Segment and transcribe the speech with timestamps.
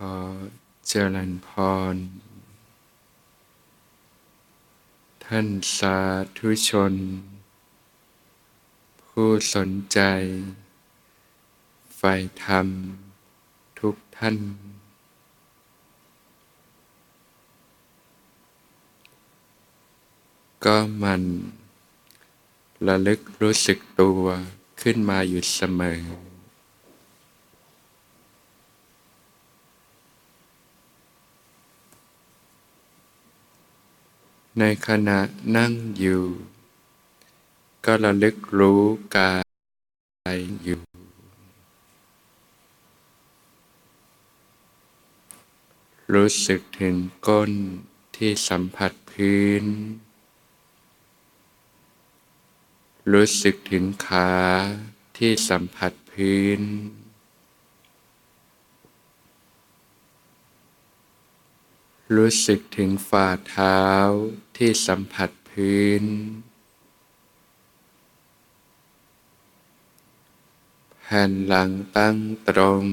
[0.00, 0.04] อ
[0.88, 1.48] เจริญพ
[1.94, 1.96] ร
[5.24, 5.98] ท่านสา
[6.36, 6.94] ธุชน
[9.02, 10.00] ผู้สนใจ
[11.96, 12.12] ใฝ่
[12.44, 12.66] ธรรม
[13.78, 14.36] ทุกท่าน
[20.64, 21.22] ก็มัน
[22.86, 24.24] ระลึกรู้สึกตัว
[24.80, 26.25] ขึ้นมาอยู่เสมอ
[34.60, 35.20] ในขณะ
[35.56, 36.24] นั่งอยู่
[37.84, 38.82] ก็ระลึกรู้
[39.16, 39.34] กา
[40.36, 40.80] ยอยู่
[46.14, 46.94] รู้สึกถึง
[47.26, 47.52] ก้น
[48.16, 49.64] ที่สัมผัสพื้น
[53.12, 54.32] รู้สึกถึงขา
[55.18, 56.60] ที่สัมผัสพื้น
[62.14, 63.80] รู้สึกถึงฝ่าเท้า
[64.56, 66.04] ที่สัมผัสพื้น
[71.00, 72.84] แผ่นหลังตั้งตรง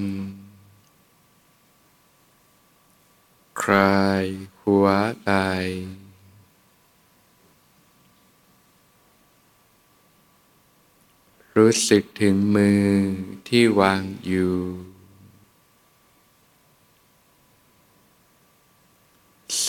[3.61, 4.25] คลาย
[4.61, 4.87] หัว
[5.23, 5.49] ไหล่
[11.57, 12.87] รู้สึกถึงมือ
[13.47, 14.92] ที่วางอยู่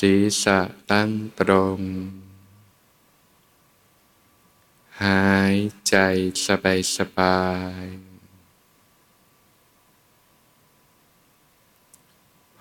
[0.06, 0.60] ศีรษะ
[0.92, 1.10] ตั้ง
[1.40, 1.80] ตรง
[5.02, 5.56] หาย
[5.88, 5.96] ใจ
[6.46, 7.42] สบายสบา
[7.82, 7.86] ย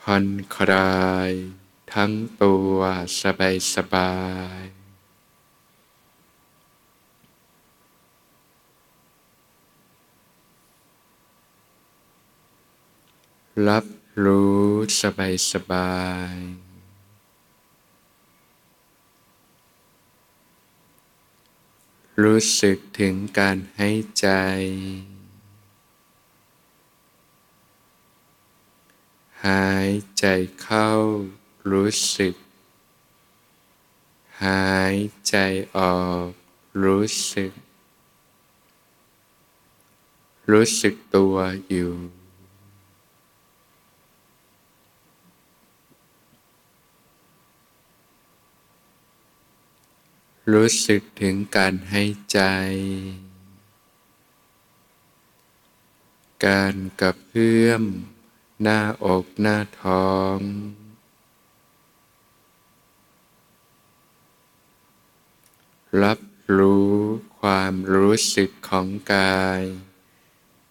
[0.02, 1.32] ผ่อนคลาย
[1.94, 2.78] ทั้งตัว
[3.22, 4.14] สบายสบา
[4.62, 4.64] ย
[13.68, 13.86] รับ
[14.24, 14.68] รู้
[15.02, 15.94] สบายสบา
[16.36, 16.63] ย
[22.22, 24.28] รู้สึกถึงการให้ใจ
[29.46, 30.26] หายใจ
[30.62, 30.90] เข้า
[31.72, 32.36] รู้สึก
[34.44, 34.96] หาย
[35.28, 35.36] ใจ
[35.78, 36.30] ออก
[36.84, 37.52] รู้สึก
[40.52, 41.36] รู้สึกตัว
[41.70, 42.23] อยู่
[50.52, 52.40] รู้สึกถึงการให้ใจ
[56.46, 57.84] การกระเพื่อม
[58.62, 60.40] หน้าอกหน้าท้อง
[66.04, 66.20] รับ
[66.58, 66.94] รู้
[67.40, 69.62] ความรู้สึกของกาย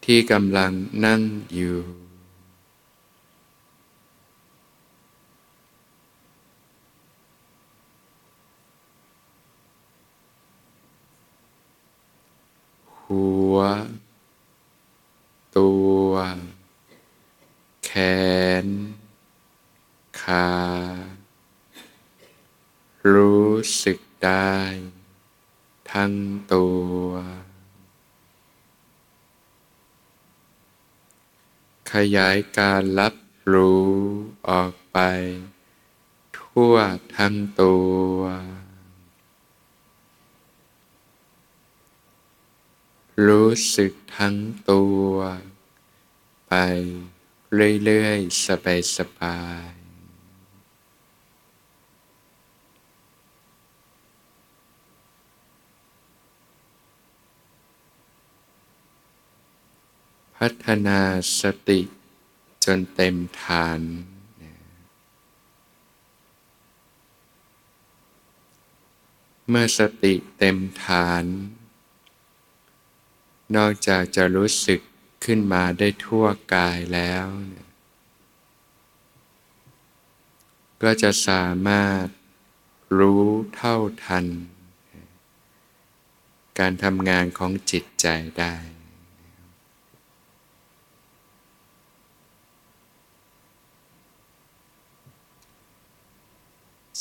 [0.04, 0.72] ที่กำลัง
[1.04, 1.22] นั่ง
[1.54, 2.01] อยู่
[13.12, 13.56] หัว
[15.58, 15.72] ตั
[16.08, 16.12] ว
[17.84, 17.90] แข
[18.64, 18.66] น
[20.22, 20.50] ขา
[23.12, 23.52] รู้
[23.84, 24.56] สึกได้
[25.92, 26.12] ทั้ง
[26.54, 27.04] ตัว
[31.92, 33.14] ขยายการรับ
[33.52, 33.90] รู้
[34.48, 34.98] ออกไป
[36.38, 36.74] ทั่ว
[37.16, 38.10] ทั้งตัว
[43.26, 44.36] รู้สึกทั้ง
[44.70, 45.06] ตัว
[46.48, 46.54] ไป
[47.84, 49.82] เรื่อยๆ สบายๆ
[60.36, 61.00] พัฒนา
[61.40, 61.80] สติ
[62.64, 63.80] จนเต็มฐาน
[69.48, 71.24] เมื่อสติเต็มฐาน
[73.56, 74.80] นอกจากจะรู้สึก
[75.24, 77.26] ขึ้นมาได้ทั่วกายแล้ว
[80.82, 82.04] ก็จะสามารถ
[82.98, 83.24] รู้
[83.56, 84.26] เท่าทัน
[86.58, 88.06] การทำงานของจิตใจ
[88.38, 88.54] ได้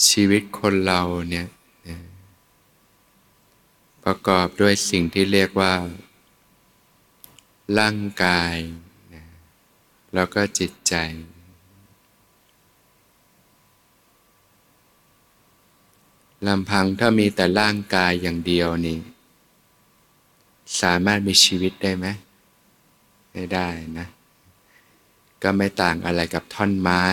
[0.07, 1.47] ชีวิตคนเราเนี่ย
[4.03, 5.73] ประกอบด้วยสิ่งที่เรียกว่า
[7.79, 8.57] ร่างกาย
[9.13, 9.25] นะ
[10.13, 10.95] แล้วก็จิตใจ
[16.47, 18.97] ลำพังถ้ามีแต่ร่างกายอย่างเดียวนี่
[20.81, 22.07] สามารถมีชีวิตได้ไหม
[23.31, 23.67] ไม่ได้
[23.99, 24.07] นะ
[25.43, 27.05] ก็ไม่ต่างอะไรกับท่อนไม้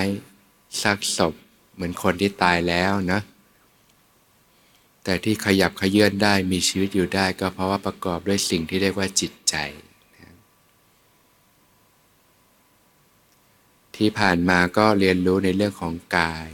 [0.80, 1.34] ซากศพ
[1.74, 3.20] เหมือนคนที่ตายแล้วนะ
[5.04, 9.54] แต่ที่ขยับขยื่นได้มีชีวิตอยู่ได้ก็เพราะว่าประกอบด้วยสิ่งที่เรียกว่าจิตใจ
[13.98, 16.50] ที่ผ่านมาก็เรียนรู้ในเรื่องของกาย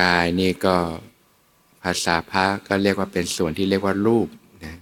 [0.00, 0.76] กายนี่ก็
[1.82, 4.28] ภาษาพระก็เรียกว่าเป็นส่วนที่เรียกว่ารูป
[4.64, 4.76] นะ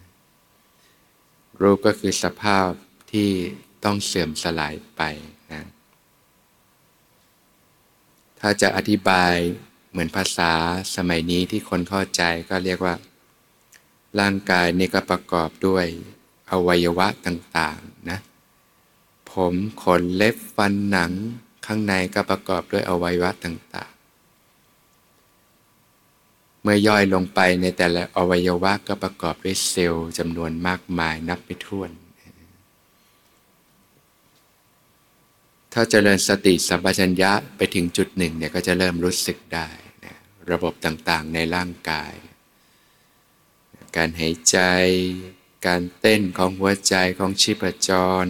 [1.63, 2.69] รูปก็คือสภาพ
[3.13, 3.29] ที่
[3.85, 5.03] ต้องเสื่อมสลายไป
[5.53, 5.63] นะ
[8.41, 9.35] ถ้าจะอธิบาย
[9.91, 10.53] เหมือนภาษา
[10.97, 12.95] สมัยนี้ที่คนเข้าใจก็เรียกว่า
[14.21, 15.87] ร่างกายนี่ก็ประกอบด้วย
[16.51, 18.19] อวัยวะต่างๆนะ
[19.39, 21.13] ผมขนเล็บฟันหนัง
[21.67, 31.91] ข้างในก็ประกอบด้วยอวัยวะต่างๆ เมื่อย่อยลงไปในแต่ละอวัยวะก็ประกอบด้วยเซลล์จำนวนมากมายนับไม่ถ้วน
[35.73, 39.69] ถ้าเจริญสติสัมปชัญญะไปถึงจุดหนึ่งเนี่ยก็จะเริ่มรู้สึกได้
[40.05, 40.17] นะ
[40.51, 42.15] ระบบต่างๆในร่างกาย
[43.97, 44.59] การหายใจ
[45.67, 47.91] การเต้นของหัวใจของชีพจ
[48.25, 48.27] ร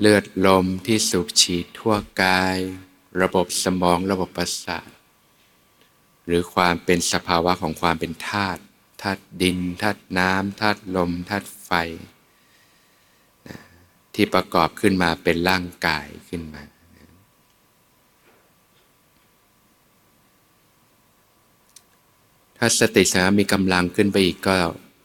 [0.00, 2.58] เลือดลมที่สูบฉีดทั่วกาย
[3.22, 4.90] ระบบสมองระบบประสาท
[6.26, 8.60] หรือความเป็นสภาวะของความเป็นธาตุ
[9.02, 11.70] ธาตุดินธาตุน้ำธาตุลมธาตุไฟ
[14.14, 16.62] ที่ประกอบขึ้นมาเป็นร่างกายขึ้นมา
[22.58, 24.56] ถ้าสติสมามีกำลังขึ้นไปอีกก็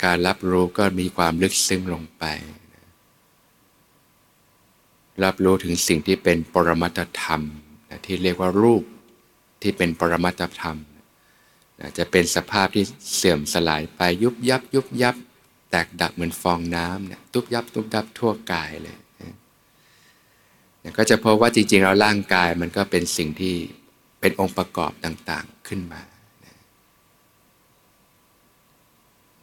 [0.03, 2.25] การรับรู้ก็มีความลึกซึ้งลงไป
[5.23, 7.41] รับรู้ถึงสิ่งที่เป็นปรมัตธรรม
[8.05, 8.83] ที่เรียกว่ารูป
[9.61, 10.77] ที่เป็นปรมัตธรรม
[11.97, 12.85] จะเป็นสภาพที่
[13.15, 15.15] เสื่อมสลายไปยุบยับ ยุบยับ
[15.71, 18.97] แตกดับเหมือนฟองน้ำเนี่ยทุบยับทุบยับทั่วกายเลย
[20.83, 23.55] นี่ยก็จะพบว่าจริงๆเราร่างกายมันก็เป็นสิ่งที่
[24.19, 26.01] เป็นองค์ประกอบต่างๆขึ้นมา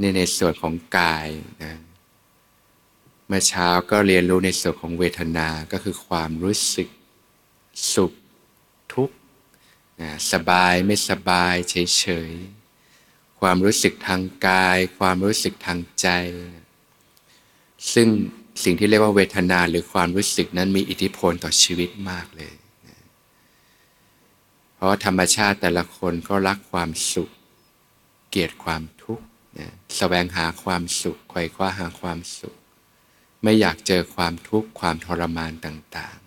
[0.00, 1.28] นี่ในส่วนของกาย
[1.64, 1.74] นะ
[3.28, 6.88] เมื่อเช้าก็เรียนรู้ในส่วนของเวทนา ก็คือความรู้สึก
[7.94, 8.12] สุข
[8.92, 9.16] ทุกข์
[10.32, 16.08] สบายไม่สบายเฉยๆ ความรู้สึกทางกาย ความรู้สึกทางใจ
[17.94, 18.08] ซึ่ง
[18.64, 22.54] สิ่งที่เรียกว่าเวทนาหรือความรู้สึกนั้นมีอิทธิพลต่อชีวิตมากเลย
[24.74, 27.30] เพราะธรรมชาติแต่ละคนก็รักความสุข
[28.30, 29.24] เกลียดความทุกข์
[29.96, 32.56] แสวงหาความสุขไขว่คว้าหาความสุข
[33.42, 36.18] ไม่อยากเจอความทุกข์ความทรมานต่าง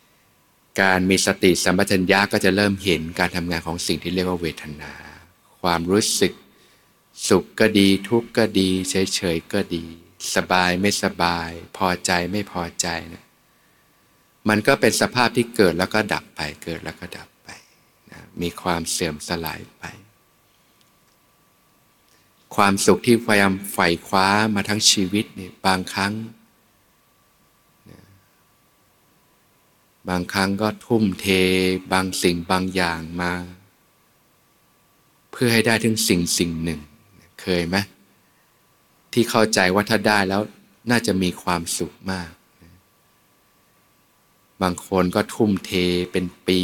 [0.00, 4.92] ๆ การมีสติสัมปชัญญะก็จะเริ่มเห็นการทำงานของสิ่งที่เรียกว่าเวทนา
[5.60, 6.32] ความรู้สึก
[7.28, 9.84] สุขก็ดี ทุกข์ก็ดี เฉยๆก็ดี
[10.34, 13.24] สบายไม่สบาย พอใจไม่พอใจนะ
[14.48, 17.48] มันก็เป็นสภาพที่เกิดแล้วก็ดับไปเกิดแล้วก็ดับไป
[18.10, 19.84] นะมีความเสื่อมสลายไป
[22.54, 26.12] ความสุขที่พยายามใฝ่คว้ามาทั้งชีวิตเนี่ยบางครั้ง
[30.08, 31.26] บางครั้งก็ทุ่มเท
[31.92, 33.32] บางสิ่งบางอย่างมา
[35.30, 36.80] เพื่อให้ได้ถึงสิ่งสิ่งหนึ่ง
[37.40, 37.76] เคยไหม
[39.12, 40.42] ที่เข้าใจว่าถ้าได้แล้ว
[40.90, 42.30] น่าจะมีความสุขมาก
[44.62, 45.72] บางคนก็ทุ่มเท
[46.12, 46.60] เป็นปี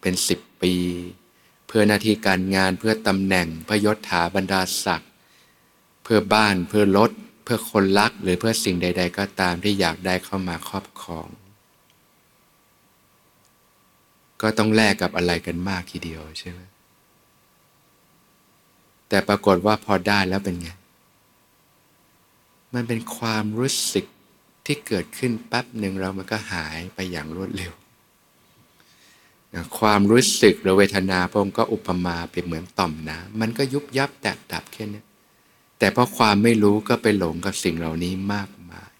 [0.00, 0.74] เป็นสิบปี
[1.76, 5.10] พื่อหน้าที่การงานเพื่อตำแหน่งเพื่อยศถาบรรดาศักดิ์
[6.04, 7.10] เพื่อบ้านเพื่อรถ
[7.44, 11.26] เพื่อคนรักหรือเพื่อสิ่งใด ๆ ก็ตามที่อยากได้เข้ามาครอบครอง
[14.42, 16.60] ก็ต้องแลกกับอะไรกันมากทีเดียวใช่ไหม
[19.08, 20.68] แต่ปรากฏว่าพอได้แล้วเป็นไง
[22.74, 24.04] มันเป็นความรู้สึก
[24.66, 27.72] ที่เกิดขึ้นแป๊บหนึ่งเรามันก็หายไปอย่างรวดเร็ว
[29.78, 35.02] ความรู้สึกหรือเวทนาพระองค์ก็อุปมาเป็นเหมือนต่อมน้ำมันก็ยุบยับแตกดับแค่นี้
[35.78, 38.90] แต่เพราะความไม่รู้ก็ไปหลงกับสิ่งเหล่านี้มากมาย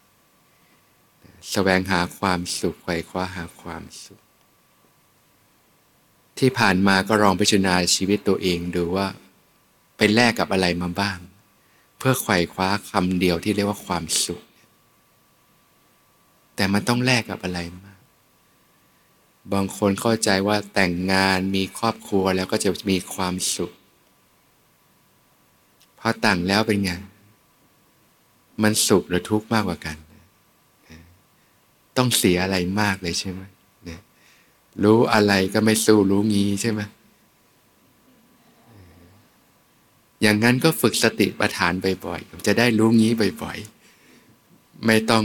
[1.50, 4.20] แสวงหาความสุขไขว่คว้าหาความสุข
[6.38, 9.06] ที่ผ่านมาก็ลองพิจารณาชีวิตตัวเองดูว่า
[9.96, 11.18] ไปแลกกับอะไรมาบ้าง
[11.98, 14.42] เพื่อไขว่คว้าคำเดียวที่เรียกว่าความสุข
[16.56, 17.93] แต่มันต้องแลกกับอะไรมา
[19.52, 23.72] บางคนเข้าใจว่าแต่งงานมีครอบครัวแล้วก็จะมีความสุข
[25.98, 26.90] พอแต่งแล้วเป็นไง
[28.62, 29.96] มันสุขหรือทุกข์มากกว่ากัน
[31.96, 33.42] ต้องเสียอะไรมากเลยใช่ไหม
[34.82, 36.80] รู้อะไรก็ไม่สู้รู้งี้ใช่ไหม
[40.22, 41.72] อย่างนั้นก็ฝึกสติปัฏฐาน
[42.06, 45.24] บ่อยๆ จะได้รู้งี้บ่อยๆ ไม่ต้อง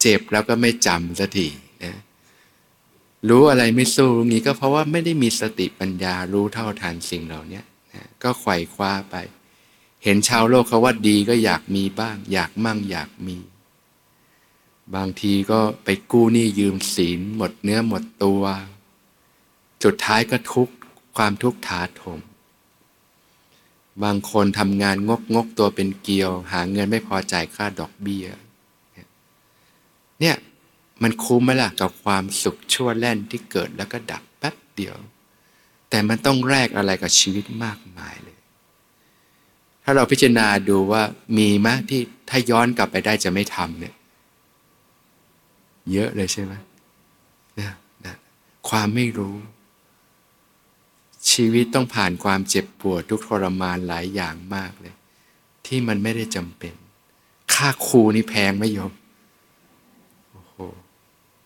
[0.00, 1.48] เจ็บแล้วก็ไม่จำสักที
[1.84, 2.00] นะ
[3.28, 7.60] รู้อะไรไม่สู้นี้ก็เพราะว่าไม่ได้มีสติปัญญารู้เท่าทันสิ่งเหล่านี้
[7.94, 9.14] นะก็ไขว่คว้าไป
[10.04, 13.38] เห็นชาวโลกเขาว่าดีก็อยากมีบ้าง อยากมั่งอยากมี
[14.94, 18.42] บางทีก็ไปกู้หนี้ยืมสินหมดเนื้อหมดตัว
[19.84, 20.74] สุดท้ายก็ทุกข์
[21.16, 22.20] ความทุกข์ถาถม
[24.02, 28.26] บางคนทำงานงกงกตัวเป็นเกลียว หาเงินไม่พอจ่ายค่าดอกเบี้ย
[30.20, 30.36] เนี่ย
[31.02, 34.96] มันคุ้มไหมล่ะกับความสุขชั่วแล่นที่เกิดแล้วก็ดับแป๊บเดียว
[35.90, 38.38] แต่มันต้องแลกอะไรกับชีวิตมากมายเลย
[39.84, 41.02] ถ้าเราพิจารณาดูว่า
[41.38, 43.94] มีมากที่ถ้าย้อนกลับไปได้จะไม่ทำเนี่ย
[45.92, 46.54] เยอะเลยใช่ไหม
[47.60, 47.72] นะ
[48.04, 48.16] นะ
[48.68, 49.36] ความไม่รู้
[51.30, 54.94] ชีวิตต้องผ่านความเจ็บปวดทุกทรมานหลายอย่างมากเลย
[55.66, 56.74] ที่มันไม่ได้จำเป็น
[57.54, 58.92] ค่าครูนี่แพงไม่ยอม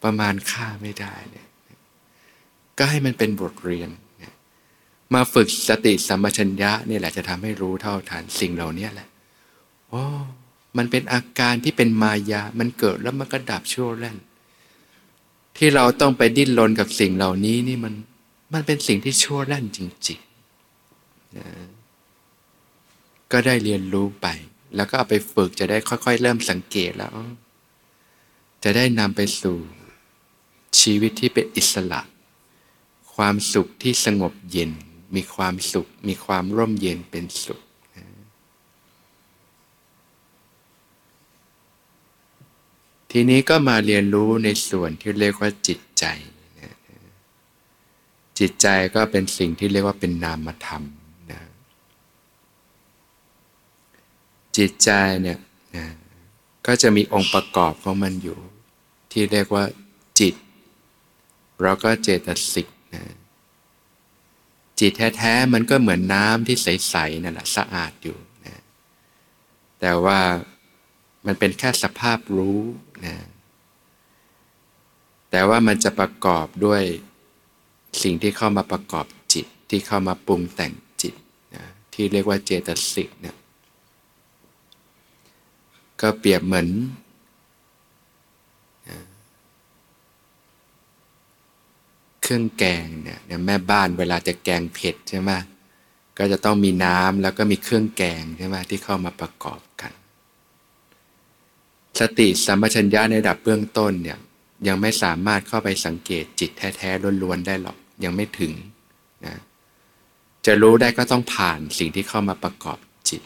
[0.03, 1.49] ประมาณค่าไม่ได้เนี่ย
[2.79, 3.91] ก็ให้มันเป็นบทเรียน
[5.15, 9.09] มาฝึกสติสัมปชัญญะนี่แหละจะทำให้รู้เท่าทันสิ่งเหล่านี้แหละ
[9.91, 10.05] โอ้
[10.77, 14.17] มันเป็นอาการที่เป็นมายา มันเกิดแล้วมันก็ดับชั่วแล่น
[15.57, 17.95] ที่เราต้องไปดิ้นรนกับสิ่งเหล่านี้นี่มัน
[18.53, 19.79] มันเป็นสิ่งที่ชั่วแล่นจ
[20.09, 21.49] ริงๆนะ
[23.33, 24.27] ก็ได้เรียนรู้ไป
[24.77, 27.13] แล้วก็เอาไปฝึกจะได้ค่อย ๆ เริ่มสังเกตแล้ว
[28.65, 29.59] จะได้นำไปสู่
[30.79, 32.01] ชีวิตที่เป็นอิสระ
[33.15, 34.71] ความสุขที่สงบเย็น
[35.15, 37.61] มีความสุข มีความร่มเย็นเป็นสุข
[43.11, 46.05] ทีนี้ก็มาเรียนรู้ในส่วนที่เรียกว่าจิตใจ
[48.39, 50.83] จิตใจก็เป็นสิ่งที่เรียกว่าเป็นนามธรรม
[51.31, 51.41] นะ
[54.57, 54.91] จิตใจ
[55.23, 55.39] เนี่ย
[55.77, 55.87] นะ
[56.67, 58.39] ก็จะมีองค์ประกอบของมันอยู่
[59.13, 59.65] ที่เรียกว่า
[60.21, 60.35] จิต
[61.63, 63.05] แล้วก็เจตสิกนะ
[64.79, 68.63] จิตแท้ๆมันก็เหมือนน้ำที่ใสๆนั่นแหละสะอาดอยู่นะ
[69.81, 70.21] แต่ว่า
[71.27, 72.61] มันเป็นแค่สภาพรู้
[73.07, 73.17] นะ
[75.31, 76.83] แต่ว่ามันจะประกอบด้วย
[78.03, 81.15] สิ่งที่เข้ามาประกอบจิตที่เข้ามาปรุงแต่งจิต
[81.57, 81.65] นะ
[81.95, 83.37] ที่เรียกว่าเจตสิกเนี่ย
[86.01, 86.69] ก็เปรียบเหมือน
[92.15, 95.31] เค รื่องแกงเนี่ยแม่บ้านเวลาจะแกงเผ็ดใช่ไหม
[96.19, 99.93] ก็จะต้องมีน้ำแล้วก็มีเครื่องแกงใช่ไหมที่เข้ามาประกอบกัน
[102.01, 104.19] สติสัมปชัญญะในระดับเบื้องต้นเนี่ย
[104.69, 108.53] ยังไม่สามารถเข้าไปสังเกตจิตแท้ๆล้วนๆได้หรอกยังไม่ถึง
[109.27, 109.37] นะ
[110.47, 113.23] จะรู้ได้ก็ต้องผ่านสิ่งที่เข้ามาประกอบจิต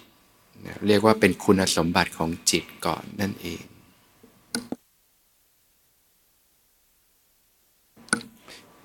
[0.67, 3.63] นะเรียกว่าเป็นคุณสมบัติของจิตก่อนนั่นเอง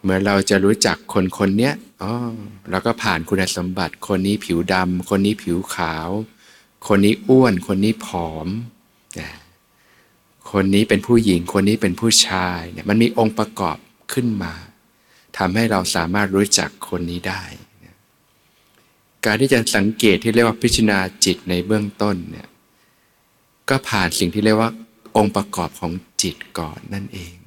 [0.03, 2.13] เมื่อเราจะรู้จักคนคนนี้อ๋อ
[2.69, 6.09] เราก็ผ่านคุณสมบัติ คนนี้ผิวดำคนนี้ผิวขาว
[6.87, 8.47] คนนี้อ้วน คนนี้ผอม
[10.51, 13.77] คนนี้เป็นผู้หญิง คนนี้เป็นผู้ชายเนี่ยมันมีองค์ประกอบ
[14.13, 14.53] ขึ้นมา
[15.37, 17.43] ทำให้เราสามารถรู้จักคนนี้ได้
[19.25, 22.47] การที่จะสังเกตที่เรียกว่าพิจารณาจิตในเบื้องต้นเนี่ย
[23.69, 24.71] ก็ผ่านสิ่งที่เรียกว่า
[25.17, 25.91] องค์ประกอบของ
[26.21, 27.38] จิตก่อนนั่นเอง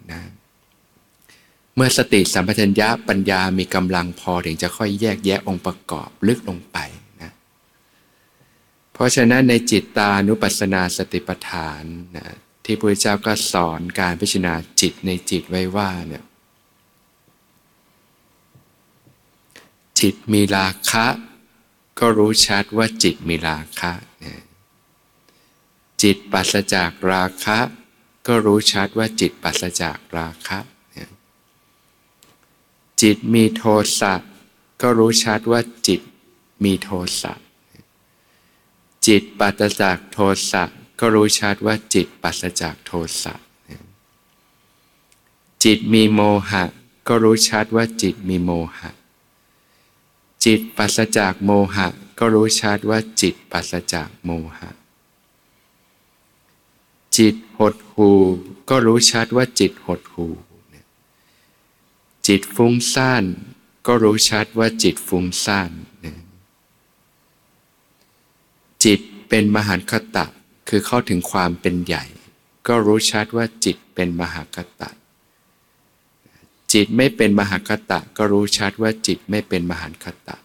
[1.76, 6.78] เมื่อสติสัมปชัญญะปัญญามีกำลังพอถึงจะค่อยแยกแยะองค์ประกอบลึกลงไป
[7.22, 7.32] นะ
[8.92, 11.82] เพราะฉะนั้นในจิตตานุปัสสนาสติปัฏฐาน
[12.16, 12.26] นะ
[12.64, 16.24] ที่พระเจ้าก็สอนการพิจารณาจิตในจิตไว้ว่าเนี่ย
[20.00, 21.06] จิตมีราคะ
[22.00, 23.92] ก็รู้ชัดว่าจิตมีราคะ
[26.02, 27.58] จิตปัสจากราคะ
[28.26, 30.58] ก็รู้ชัดว่าจิตปัสจากราคะ
[33.02, 33.64] จิตมีโท
[34.00, 34.14] สะ
[34.82, 36.00] ก็รู้ชัดว่าจิต
[36.64, 36.90] มีโท
[37.20, 37.32] สะ
[39.06, 40.18] จิตปัสจากโท
[40.50, 40.62] สะ
[41.00, 42.92] ก็รู้ชัดว่าจิตปัสจากโท
[43.22, 43.34] สะ
[45.64, 46.64] จิตมีโมหะ
[47.08, 48.90] ก็รู้ชัดว่าจิตมีโมหะ
[50.44, 51.86] จิตปัสจากโมหะ
[52.18, 54.70] ก็รู้ชัดว่าจิตปัสจากโมหะ
[57.16, 58.10] จิตหดหู
[58.68, 60.26] ก็รู้ชัดว่าจิตหดหู
[62.28, 63.24] จิตฟุ้งซ่าน
[63.86, 65.70] ก็รู้ชัดว่าจิตฟุ้งซ่าน
[68.84, 70.24] จิตเป็นมหาคตะ
[70.68, 72.04] คือเข้าถึงความเป็นใหญ่
[72.66, 74.90] ก็รู้ชัดว่าจิตเป็นมหาคตะ
[76.72, 80.36] จิตไม่เป็นมหาคตะ ก็รู้ชัดว่าจิตไม่เป็นมหาคตะ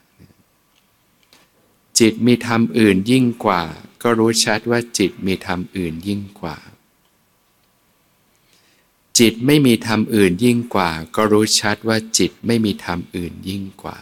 [2.00, 3.62] จิตมีธรรมอื่นยิ่งกว่า
[4.04, 6.58] ก็รู้ชัดว่าจิตมีธรรมอื่นยิ่งกว่า
[9.20, 13.98] จิตไม่มีธรรมอื่นยิ่งกว่า ก็รู้ชัดว่าจิตไม่มีธรรมอื่นยิ่งกว่า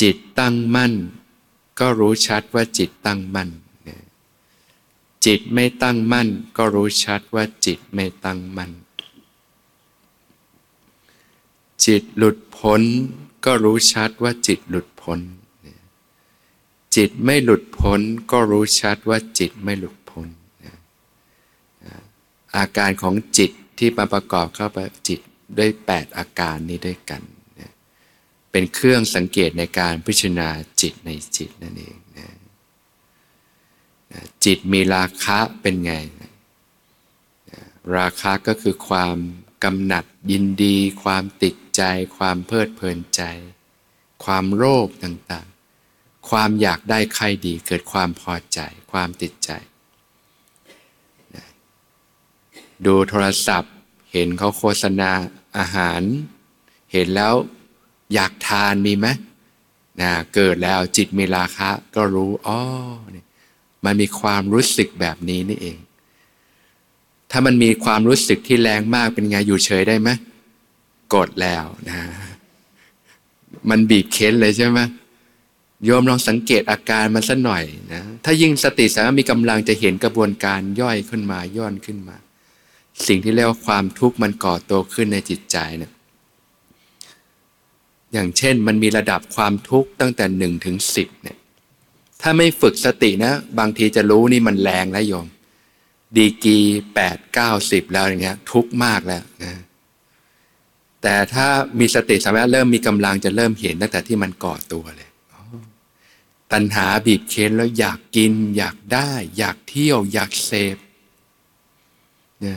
[0.00, 0.92] จิตตั้งมั่น
[1.80, 3.50] ก็รู้ชัดว่าจิตตั้งมั่น
[5.26, 8.70] จิตไม่ตั้งมั่น ก็รู้ชัดว่าจิตไม่ตั้งมั่น
[11.86, 12.82] จิตหลุดพ้น
[13.44, 15.20] ก็รู้ชัดว่าจิตหลุดพ้น
[16.96, 18.00] จิตไม่หลุดพ้น
[18.30, 19.96] ก็รู้ชัดว่าจิตไม่หลุด
[22.56, 24.78] อาการของจิตที่มาประกอบเข้าไป
[25.08, 25.20] จิต
[25.58, 27.22] ด้วย 8 อาการนี้ด้วยกัน
[28.50, 30.48] เป็นเครื่องสังเกตในการพิจารณา
[30.80, 32.28] จิตในจิตนั่นเองนะ
[34.44, 35.92] จิตมีราคะเป็นไง
[37.96, 39.16] ราคะก็คือความ
[39.64, 41.82] กำหนัดยินดี ความติดใจ
[42.16, 43.22] ความเพลิดเพลินใจ
[44.24, 48.60] ความโลภต่างๆ ความอยากได้ใครดีเกิดความพอใจ
[48.92, 49.50] ความติดใจ
[52.86, 53.72] ดูโทรศัพท์
[54.12, 55.10] เห็นเขาโฆษณา
[55.58, 56.00] อาหาร
[56.92, 57.34] เห็นแล้ว
[58.14, 59.06] อยากทานมีไหม
[60.00, 62.58] นะเกิดแล้วจิตมีราคะ ก็รู้อ๋อ
[63.84, 65.78] มันมีความรู้สึกแบบนี้นี่เอง
[67.30, 70.10] ถ้ามันมีความรู้สึกที่แรงมากเป็นไงอยู่เฉยได้ไหม
[71.14, 72.00] กดแล้วนะ
[73.70, 74.80] มันบีบเค้นเลยใช่ไหม
[75.84, 82.16] โยมลองสังเกตอาการมันสักหน่อยนะ ถ้ายิ่งสติสามารถมีกำลังจะเห็นกระบวนการย่อยขึ้นมาย่อนขึ้นมา
[83.06, 85.92] สิ่งที่เรียกว่าความทุกข์มันก่อตัวขึ้นในจิตใจเนะี่ย
[88.12, 91.38] อย่างเช่นมันมีระดับความทุกข์ตั้งแต่หนึ่งถึงสิบเนี่ย
[92.20, 95.26] ถ้าไม่ฝึกสตินะ บางทีจะรู้นี่มันแรงแล้วโยม
[96.16, 96.58] ดีกี
[96.94, 99.52] แปดเก้าสิบแล้วอย่างเงี้ย ทุกข์มากแล้วนะ
[101.02, 101.46] แต่ถ้า
[101.78, 105.10] มีสติสามารถเริ่มมีกำลังจะเริ่มเห็นตั้งแต่ที่มันก่อตัวเลย
[106.52, 110.76] ตัณหาบีบเค้นแล้วอยากกิน อยากได้ อยากเที่ยว อยากเสพ
[112.44, 112.56] นะ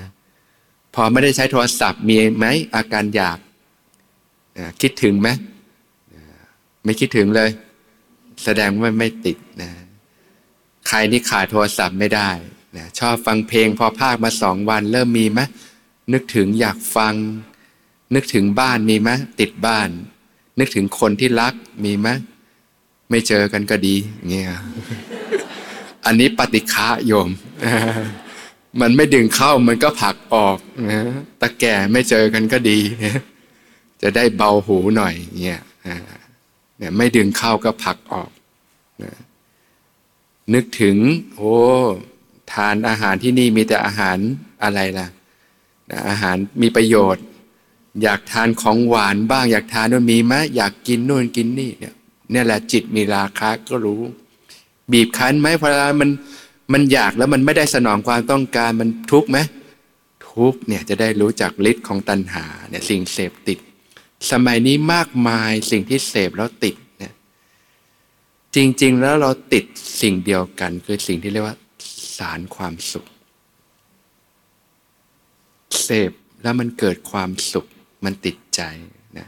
[0.96, 3.38] พอไม่ได้ใช้โทรศัพท์มีไหมอาการอยาก
[4.82, 5.30] คิดถึงไหม
[6.84, 7.50] ไม่คิดถึงเลย
[8.44, 9.72] แสดงว่าไม่ติดนะ
[10.88, 12.30] ใครนี่ขาดโทรศัพท์ไม่ได้
[12.78, 15.40] นะชอบฟังเพลงพอภาคมาสองวัน เริ่มมีไหม
[16.14, 17.14] นึกถึงอยากฟัง
[18.16, 19.90] นึกถึงบ้านมีไหมติดบ้าน
[20.60, 21.54] นึกถึงคนที่รัก
[21.86, 22.08] มีไหม
[23.10, 23.96] ไม่เจอกันก็ดี
[24.30, 24.48] เงี้ย
[26.06, 27.30] อันนี้ปฏิฆะโยม
[28.82, 30.58] มันไม่ดึงเข้ามันก็ผลักออก
[30.92, 31.02] นะ
[31.42, 32.80] ตะแก่ไม่เจอกันก็ดี
[34.02, 35.62] จะได้เบาหูหน่อยเนี่ย
[36.78, 38.30] เนี่ยไม่ดึงเข้าก็ผลักออก
[39.04, 39.14] นะ
[40.54, 40.98] นึกถึง
[41.36, 41.56] โอ้
[42.54, 44.18] ทานอาหารที่นี่มีแต่อาหาร
[44.64, 45.08] อะไรล่ะ
[46.10, 47.26] อาหารมีประโยชน์
[48.04, 51.96] อยากทานของหวานบ้าง อยากทานนู่นมีไหมอยากกินนู่นกินนี่เนี่ย
[52.34, 54.02] นี่แหละจิตมีราคะก็รู้
[54.92, 56.10] บีบคั้นไหมเพราะมัน
[56.74, 59.38] มันอยากแล้วมันไม่ได้สนองความต้องการมันทุกข์ไหม
[60.32, 63.60] ทุกข์เนี่ยจะได้รู้จักฤทธิ์ของตัณหาเนี่ยสิ่งเสพติด
[64.32, 67.14] สมัยนี้มากมายสิ่งที่เสพแล้วติดเนี่ย
[68.56, 69.66] จริง ๆ แล้วเราติด
[70.02, 71.58] สิ่งเดียวกัน คือสิ่งที่เรียกว่า
[72.18, 73.06] สารความสุข
[75.84, 76.12] เสพ
[76.44, 77.66] แล้วมันเกิดความสุข
[78.06, 78.62] มันติดใจ
[79.18, 79.28] นะ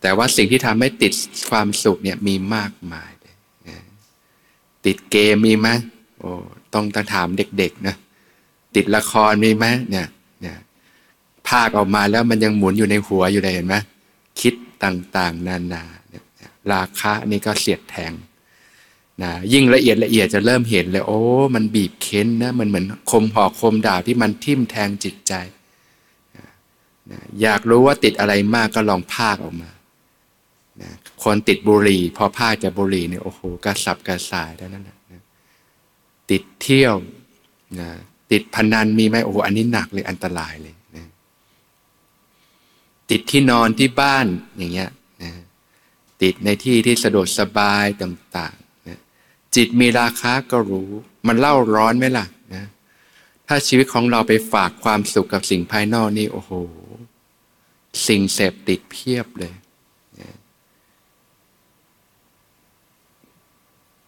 [0.00, 1.12] แต่ว่าสิ่งที่ทำให้ติด
[1.50, 3.10] ความสุขเนี่ยมีมากมาย
[3.68, 3.78] นะ
[4.86, 5.68] ติดเกมมีไหม
[6.20, 6.32] โอ้
[6.72, 7.26] ต้องต้องถาม
[7.58, 7.94] เด็กๆนะ
[8.74, 10.06] ติดละครมีไหมเนี่ย
[10.40, 10.56] เนี่ย
[11.48, 13.76] ภาคออกมาแล้วมันยังหมุนอยู่ในหัวอยู่เลยเห็นไหม
[14.40, 14.54] คิด
[14.84, 16.24] ต่างๆ นานาเนี่ย
[16.72, 18.12] ราคะนี่ก็เสียดแทง
[19.22, 21.20] นะยิ่งละเอียดละเอียดจะเริ่มเห็นเลย โอ้
[21.54, 25.32] มันบีบเค้นนะมันเหมือนคมหอกคมดาบที่มันทิ่มแทงจิตใจ
[27.10, 29.70] นะอยากรู้ว่าติดอะไรมากก็ลองภาคออกมา
[30.82, 30.90] นะ
[31.22, 34.96] คนติดบุหรี่พอภาคจะบุหรี่เนี่ยโอ้โหกระสับกระส่ายแล้วนั่นนะ
[36.30, 36.94] ติดเที่ยว
[37.80, 37.90] นะ
[38.30, 41.06] ติดพนันมีไหมโอ้โหอันนี้หนักเลยอันตรายเลยนะ
[43.10, 44.90] ติดที่นอนที่บ้านอย่างเงี้ย
[45.22, 45.32] นะ
[46.22, 48.98] ติดในที่ที่สะดวกสบายต่างๆนะ
[49.56, 50.90] จิตมีราคาก็รู้
[51.26, 52.64] มันเล่าร้อนไหมล่ะนะ
[53.46, 56.52] ถ้าชีวิตของเราไปฝากความสุขกับสิ่งภายนอกนี่โอ้โห
[58.06, 59.52] สิ่งเสพติดเพียบเลย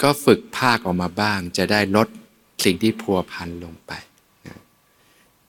[0.02, 2.08] ก็ฝึกภาคออกมาบ้าง จะได้ลด
[2.64, 3.92] สิ่งที่พัวพันลงไป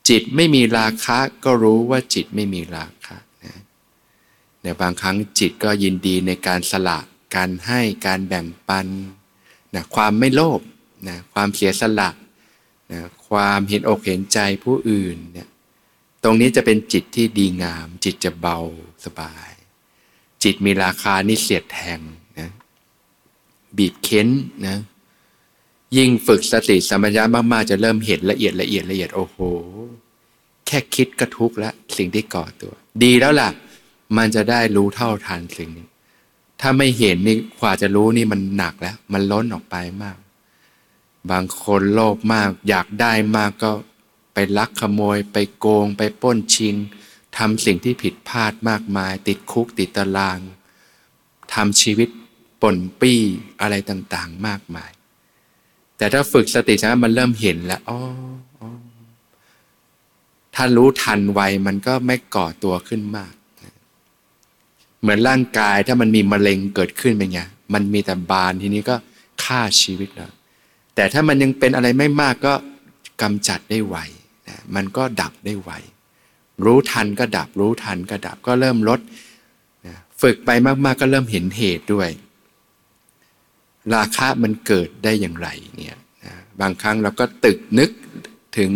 [0.10, 3.18] จิตไม่มีราคะก็รู้ว่าจิตไม่มีราคะ
[4.64, 7.00] ในบางครั้งจิตก็ยินดีในการสละ
[7.36, 8.88] การให้การแบ่งปัน
[9.76, 10.62] นะความไม่โลภ
[11.08, 12.10] นะความเสียสละ
[12.92, 15.50] นะความเห็นอกเห็นใจผู้อื่นเนี่ย
[16.24, 18.60] ตรงนี้จะเป็นจิตที่ดีงาม จิตจะเบา
[19.06, 19.52] สบาย
[20.44, 22.00] จิตมีราคานี่เสียดแทง
[23.78, 24.28] บีบเค้น
[24.68, 24.78] นะ
[25.98, 29.38] ยิ่งฝึกสติสัมปชัญญามากๆ จะเริ่มเห็นละเอียดละเอียดละเอียดโอ้โห
[30.68, 33.50] แค่คิดก็ทุกข์ล้วสิ่งที่ก่อตัว ดีแล้วล่ะ
[34.18, 35.88] มันจะได้รู้เท่าทันสิ่งนี้
[36.62, 40.18] ถ้าไม่เห็นนี่กว่าจะรู้นี่มันหนักแล้ว มันล้นออกไปมาก
[41.32, 43.72] บางคนโลภมาก อยากได้มากก็
[44.34, 46.76] ไปลักขโมย ไปโกง ไปป้นชิง
[47.38, 50.40] ทำสิ่งที่ผิดพลาดมากมาย ติดคุกติดตาราง
[51.54, 52.10] ทำชีวิต
[52.64, 53.22] ป่นปี้
[53.62, 54.92] อะไรต่างๆ มากมาย
[55.98, 58.00] แต่ถ้าฝึกสติสัมปชัญญะมันเริ่มเห็นแล้วอ๋อ
[60.56, 63.34] ถ้ารู้ทันไวมันก็ไม่ก่อตัวขึ้นมาก
[65.02, 67.40] เหมือนร่างกายถ้ามันมีมะเร็งเกิดขึ้นเป็นไง
[67.74, 68.96] มันมีแต่บานทีนี้ก็
[69.44, 70.32] ฆ่าชีวิตแล้ว
[70.96, 72.54] แต่ถ้ามันยังเป็นอะไรไม่มากก็
[73.22, 73.98] กำจัดได้ไว
[74.48, 75.72] นะมันก็ดับได้ไว
[76.66, 79.00] รู้ทันก็ดับ รู้ทันก็ดับก็เริ่มลด
[79.88, 82.10] นะฝึกไปมากๆก็เริ่มเห็นเหตุด้วย
[83.96, 87.92] ราคะมันเกิดได้อย่างไรเนี่ยนะบางครั้งเราก็ตึกนึก
[88.58, 88.72] ถึง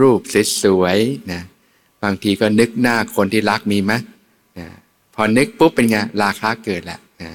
[0.00, 0.20] รูป
[0.62, 1.42] สวยๆนะ
[2.04, 3.92] บางทีก็นึกหน้าคนที่รักมีไหม
[4.58, 4.66] นะ
[5.14, 7.30] พอนึกปุ๊บเป็นไงราคาเกิดแล้วนะ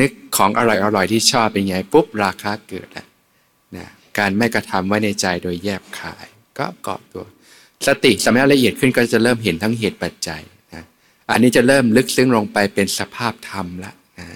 [0.00, 3.06] นึกของอร่อยๆที่ชอบเป็นไงปุ๊บราคาเกิดแล้ว
[3.76, 3.86] นะ
[4.18, 6.26] การไม่กระทำไว้ในใจโดยแยบขาย
[6.58, 7.26] ก็เกาะตัว
[7.86, 10.42] สติสมัยละเอียดขึ้นก็จะเริ่มเห็นทั้งเหตุปัจจัย
[10.74, 10.84] นะ
[11.30, 14.28] อันนี้จะเริ่มลึกซึ้งลงไปเป็นสภาพธรรมละนะ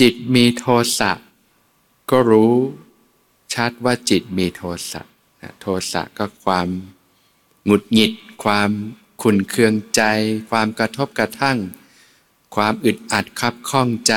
[0.00, 0.66] จิตมีโท
[0.98, 1.12] สะ
[2.10, 2.54] ก็รู้
[3.54, 5.00] ชัดว่าจิตมีโทสะ
[5.60, 6.68] โทสะก็ความ
[7.64, 8.12] หงุดหงิด
[8.44, 8.70] ความ
[9.22, 10.02] ขุนเคืองใจ
[10.50, 11.58] ความกระทบกระทั่ง
[12.56, 14.14] ความอึดอัดคับข้องใจ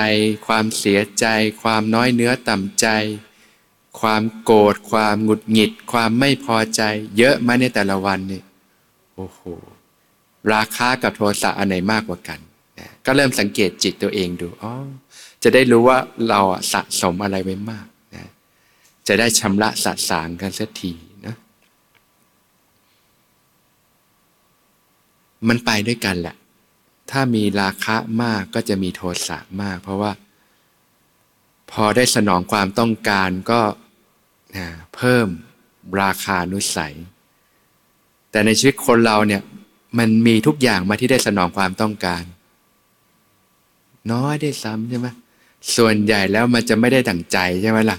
[0.47, 1.25] ความเสียใจ
[1.61, 2.87] ความน้อยเนื้อต่ำใจ
[3.99, 6.81] ความโกรธความหงุดหงิด ความไม่พอใจ
[7.17, 8.41] เยอะมาในแต่ละวันนี่
[9.15, 9.39] โอ้โห
[10.53, 12.39] ราคากับโทสะอันไหนมากกว่ากัน
[13.05, 14.73] ก็เริ่มสังเกตจิตตัวเองดูอ๋อ
[15.43, 15.97] จะได้รู้ว่า
[16.29, 16.39] เรา
[16.73, 18.29] สะสมอะไรไว้มากนะ
[19.07, 20.93] จะได้ชำระสะสางกันสักที
[21.25, 21.35] นะ
[25.47, 26.35] มันไปด้วยกันแหละ
[27.11, 30.11] ถ้ามีราคะมากก็จะมีโทสะมาก เพราะว่า
[31.71, 33.61] พอได้สนองความต้องการก็
[34.95, 35.27] เพิ่ม
[36.01, 36.95] ราคานุสัย
[38.31, 39.41] แต่ในชีวิตคนเราเนี่ย
[39.97, 42.23] มันมีทุกอย่างมาที่ได้สนองความต้องการ
[44.11, 45.07] น้อยได้ซ้ำใช่ไหม
[45.75, 47.97] ส่วนใหญ่แล้วมันจะไม่ได้ดั่งใจใช่ไหมล่ะ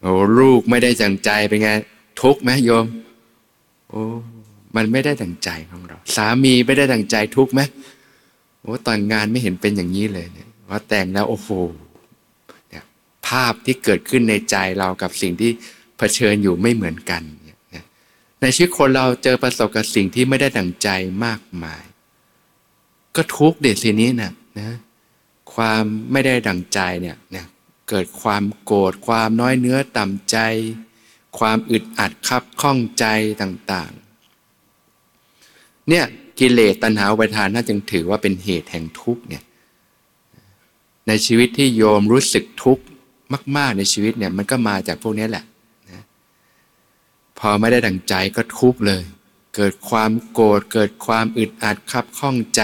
[0.00, 1.68] โอ้ลูกไม่ได้ดั่งใจเป็นไง
[2.22, 2.86] ทุกไหมโยม
[3.90, 4.02] โอ้
[4.76, 7.60] มันไม่ได้ดั่งใจของเรา สามีไม่ได้ดั่งใจทุกไหม
[8.60, 11.48] โอ้ตอนงานไม่เห็นเป็นอย่างนี้เลยเนี่ยว่าแต่งแล้วโอ้โห
[12.68, 12.84] เนี่ย
[13.26, 15.50] ภาพที่เกิดขึ้นในใจเรากับสิ่งที่
[15.98, 17.22] เผชิญอยู่ไม่เหมือนกัน
[18.42, 20.88] ในชีวิตคนเราเจอประสบกับสิ่งที่ไม่ได้ดั่งใจ
[21.24, 21.82] มากมาย
[23.16, 24.76] ก็ทุกเด็ดสินี้นะนะ
[25.58, 27.46] ความไม่ได้ดั่งใจเนี่ยเนี่ย
[27.88, 30.36] เกิดความโกรธความน้อยเนื้อต่ำใจ
[31.38, 33.04] ความอึดอัดคับข้องใจ
[33.42, 36.04] ต่างๆ เนี่ย
[36.38, 39.42] กิเลสตัณหาวิทานน่าจึงถือว่าเป็นเหตุแห่งทุกข์เนี่ย
[41.08, 42.84] ในชีวิตที่โยมรู้สึกทุกข์
[43.56, 45.44] มากๆในชีวิตเนี่ยมันก็มาจากพวกนี้แหละ
[45.90, 46.04] นะ
[47.38, 49.02] พอไม่ได้ดั่งใจก็ทุกข์เลย
[49.56, 52.62] เกิดความโกรธเกิดความอึดอัดคับข้องใจ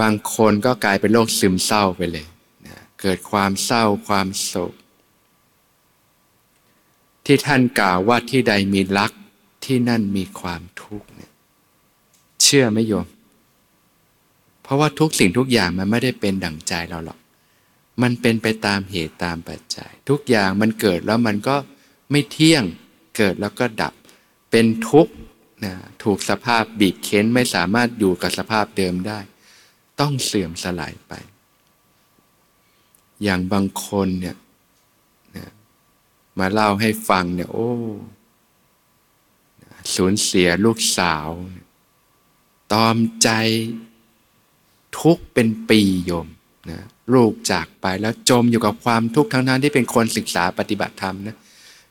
[0.00, 2.26] บางคนก็กลายเป็นโรคซึมเศร้าไปเลย
[2.66, 4.74] นะเกิดความเศร้าความโศก
[7.26, 9.12] ที่ท่านกล่าวว่าที่ใดมีรัก
[9.64, 11.32] ที่นั่นมีความทุกข์เนี่ย
[12.42, 13.06] เชื่อไหมโยม
[14.62, 17.18] เพราะว่าทุกสิ่งทุกอย่างมันไม่ได้เป็นดั่งใจเราหรอก
[18.02, 21.56] มันเป็นไปตามเหตุตามปัจจัย ทุกอย่างมันเกิดแล้วมันก็
[22.10, 22.64] ไม่เที่ยง
[23.16, 23.92] เกิดแล้วก็ดับ
[24.50, 25.12] เป็นทุกข์
[25.64, 29.18] นะถูกสภาพบีบเค้นไม่สามารถอยู่กับสภาพเดิมได้
[30.00, 31.12] ต้องเสื่อมสลายไป
[33.22, 34.36] อย่างบางคนเนี่ย
[36.38, 37.70] มาเล่าให้ฟังเนี่ยโอ้
[39.94, 41.28] สูญเสียลูกสาว
[42.72, 43.28] ตอมใจ
[44.98, 46.28] ทุกเป็นปีโยม
[46.70, 46.80] นะ
[47.14, 51.36] ลูกจากไปแล้วจมอยู่กับความทุกข์ทั้งนั้นที่เป็นคนศึกษาปฏิบัติธรรมนะ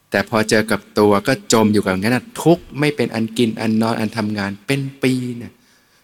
[0.10, 5.54] แต่พอเจอกับตัวก็จมอยู่กับงั้นนะทุกไม่เป็นอันกินอันนอนอันทำงานเป็นปีเนะ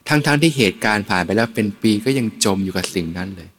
[0.07, 3.49] ทั้งๆทที่เหตุการณ์ผ่านไปแล้วเป็นปีก็ยังจมอยู่กับสิ่งนั้นเลย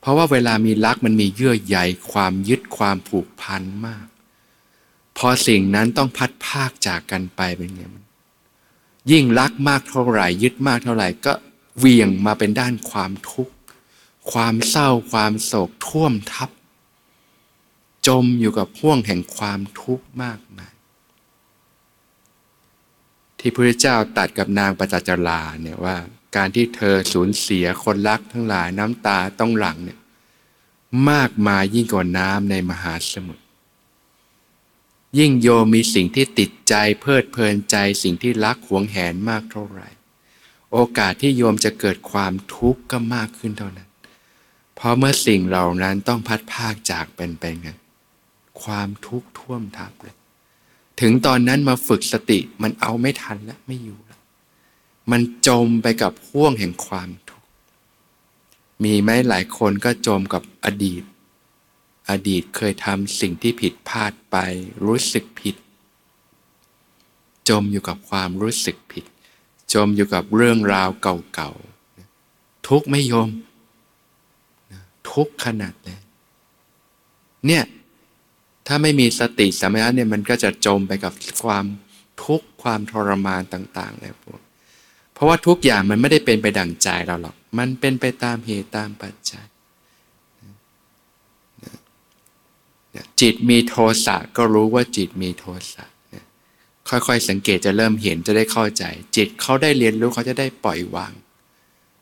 [0.00, 1.78] เพราะว่าเวลามีรักมันมีเยื่อใย
[2.12, 4.06] ความยึดความผูกพันมาก
[5.18, 8.04] พอสิ่งนั้นต้องพัดภาคจากกันไปเป็นไงมัน
[9.10, 11.32] ยิ่งรักมากเท่าไหร่ ยึดมากเท่าไหร่ก็
[11.78, 13.54] เวียงมาเป็นด้านความทุกข์
[14.32, 16.50] ความเศร้าความโศกท่วมทับ
[18.06, 20.72] จมอยู่กับพ่วงแห่งความทุกข์มากมาย
[23.40, 25.96] ที่พระเจ้าตัดกับนางปจัจลาเนี่ยว่า
[26.36, 29.98] การที่เธอสูญเสียคนรักทั้งหลายน้ำตาต้องหลังเนี่ย
[31.10, 33.44] มากมายยิ่งกว่าน้ำในมหาสมุทร
[35.18, 39.88] ยิ่งโยมมีสิ่งที่ติดใจเพลิดเพลินใจสิ่งที่รักหวงแหนมากเท่าไหร่
[40.72, 43.88] โอกาสที่โยมจะเกิดความทุกข์ก็มากขึ้นเท่านั้น
[44.74, 47.68] เพราะเมื่อสิ่งเหล่านั้นต้องพัดภาคจากเป็นไปไง
[48.62, 50.14] ความทุกข์ท่วมทับเลย
[51.00, 54.20] ถึงตอนนั้นมาฝึกสติมันเอาไม่ทันแล้วไม่อยู่แล้ว
[55.10, 57.48] มันจมไปกับห่วงแห่งความทุกข์
[58.84, 61.02] มีไหมหลายคนก็จมกับอดีต
[62.10, 64.36] อดีตเคยทำสิ่งที่ผิดพลาดไป
[64.84, 65.56] รู้สึกผิด
[67.48, 69.04] จมอยู่กับความรู้สึกผิด
[69.74, 73.30] จมอยู่กับเรื่องราวเก่าๆทุกไม่ยม
[75.12, 76.00] ทุกขนาดเลย
[77.46, 77.64] เนี่ย
[78.72, 81.12] ถ้าไม่มีสติสัมปชัญญะเนี่ยมันก็จะจมไปกับ
[81.44, 81.64] ความ
[82.24, 84.40] ทุกข์ความทรมานต่างๆเลยพวก
[85.14, 89.44] เพราะว่าทุกอย่างมันไม่ได้เป็นไปดั่งใจเราหรอก มันเป็นไปตามเหตุตามปัจจัย
[93.20, 95.84] จิตมีโทสะก็รู้ว่าจิตมีโทสะ
[96.88, 98.84] ค่อยๆ สังเกตจะเริ่มเห็นจะได้เข้าใจ
[99.16, 101.12] จิตเขาได้เรียนรู้เขาจะได้ปล่อยวาง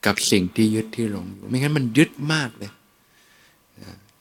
[0.06, 2.70] กับสิ่งที่ยึดที่หลงอยู่ไม่งั้นมันยึดมากเลย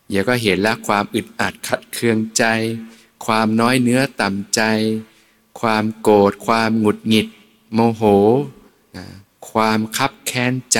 [0.09, 2.43] เดี๋ยวก็เห็นแล้วความอึดอัดขัดเคืองใจ
[3.25, 4.61] ความน้อยเนื้อต่ำใจ
[5.61, 7.27] ความโกรธความหงุดหงิด
[7.73, 8.03] โมโห
[9.51, 10.79] ความคับแค้นใจ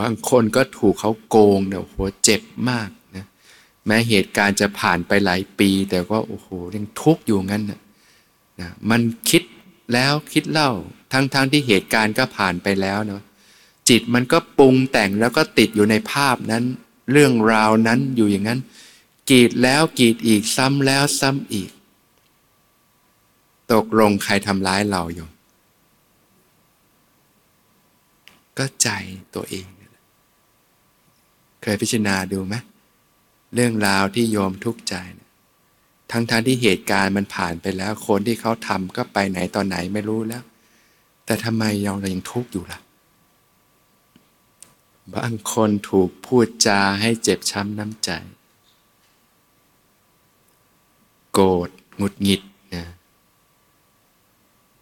[0.00, 3.26] บางคนก็ถูกเขาโกงเนี่ยโหเจ็บมากนะ
[3.86, 7.80] แม้เหตุการณ์จะผ่านไปหลายปี แต่ก็โอ้โหยังทุกข์อยู่งั้นนะ
[8.60, 9.42] นะมันคิด
[9.92, 10.70] แล้วคิดเล่า
[11.12, 13.22] ทั้งๆทที่เหตุการณ์ก็ผ่านไปแล้วเนาะ
[13.88, 16.64] จิตมันก็ปรุงแต่งแล้วก็ติดอยู่ในภาพนั้น
[17.10, 18.60] เรื่องราวนั้นอยู่อย่างนั้น
[19.30, 21.70] กีดแล้วกีดอีกซ้ำแล้วซ้ำอีก
[23.72, 25.28] ตกลงใครทำร้ายเราอยู่
[28.58, 28.88] ก็ใจ
[29.34, 29.66] ตัวเอง
[31.62, 32.54] เคยพิจารณาดูไหม
[33.54, 34.94] เรื่องราวที่โยมทุกข์ใจ
[36.10, 40.42] ทั้งๆทที่เหตุการณ์มันผ่านไปแล้ว คนที่เขาทำก็ไปไหนตอนไหนไม่รู้แล้ว
[41.24, 42.80] แต่ทำไมเรายังทุกข์อยู่ล่ะ
[45.14, 48.10] บางคนถูกพูดจาให้เจ็บช้ำน้ำใจ
[51.32, 52.42] โกรธหงุดหงิด
[52.74, 52.84] นะ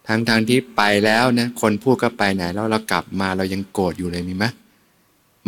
[0.07, 4.45] ทั้งทางที่ไปแล้วนะคนพูดก็ไปไหนแล้วเรากลับมาเรายังโกรธอยู่เลยมีไหม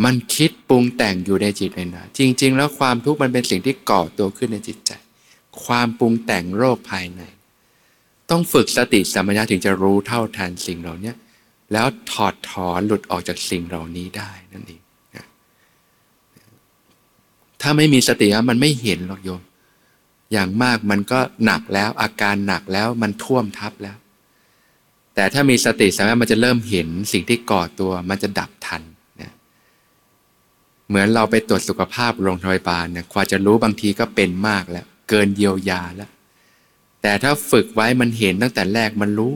[0.03, 4.91] มันคิดปรุงแต่งอยู่ในจิตเลยนะจริง ๆ แล้วความทุกข์มันเป็นสิ่งที่ก่อตัวขึ้นในจิตใจ
[5.63, 7.21] ความปรุงแต่งโรคภายใน
[8.29, 11.13] ต้องฝึกสติสัมปชัญญะถึงจะรู้เท่าทันสิ่งเหล่านี้
[11.71, 14.81] แล้วถอดถอนหลุดออกจากสิ่งเหล่านี้ได้นั่นเอง
[17.61, 19.41] ถ้าไม่มีสติมันไม่เห็นหรอกโยม
[20.31, 23.97] อย่างมากมันก็หนักแล้ว อาการหนักแล้วมันท่วมทับแล้ว
[25.15, 28.81] แต่ถ้ามีสติสัมปชัญญะมันจะเริ่มเห็นสิ่งที่ก่อตัว มันจะดับทัน
[30.87, 36.09] เหมือนเราไปตรวจสุขภาพโรงพยาบาลเนี่ยกว่าจะรู้บางทีก็เป็นมากแล้ว เกินเยียวยาแล้ว
[37.01, 39.33] แต่ถ้าฝึกไว้มันเห็นตั้งแต่แรกมันรู้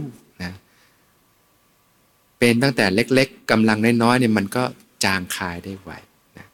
[2.39, 4.63] เป็นตั้งแต่เล็ก ๆกำลังน้อยๆเนี่ยมันก็
[5.03, 5.91] จางคายได้ไว
[6.37, 6.47] นะ